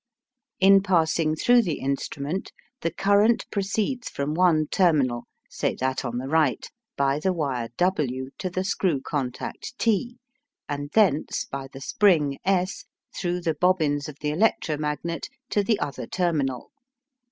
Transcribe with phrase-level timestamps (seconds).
[0.59, 2.51] In passing through the instrument
[2.81, 8.31] the current proceeds from one terminal, say that on the right, by the wire W
[8.39, 10.17] to the screw contact T,
[10.67, 12.85] and thence by the spring S
[13.15, 16.71] through the bobbins of the electromagnet to the other terminal.